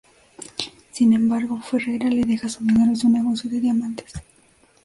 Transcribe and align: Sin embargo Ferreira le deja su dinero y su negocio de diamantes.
Sin 0.91 1.13
embargo 1.13 1.61
Ferreira 1.61 2.09
le 2.09 2.23
deja 2.23 2.49
su 2.49 2.63
dinero 2.65 2.93
y 2.93 2.95
su 2.95 3.07
negocio 3.07 3.51
de 3.51 3.59
diamantes. 3.61 4.11